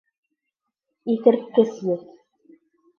[1.17, 2.11] Иҫерткес еҫ!